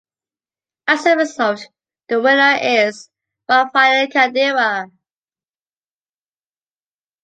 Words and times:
As 0.87 1.05
a 1.05 1.15
result, 1.15 1.67
the 2.09 2.19
winner 2.19 2.57
is 2.59 3.07
Rafael 3.47 4.07
Caldera. 4.07 4.89